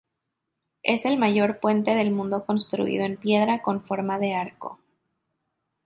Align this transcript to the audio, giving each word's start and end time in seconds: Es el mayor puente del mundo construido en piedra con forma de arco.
Es 0.81 1.05
el 1.05 1.19
mayor 1.19 1.59
puente 1.59 1.93
del 1.93 2.09
mundo 2.09 2.47
construido 2.47 3.05
en 3.05 3.17
piedra 3.17 3.61
con 3.61 3.83
forma 3.83 4.17
de 4.17 4.33
arco. 4.33 4.79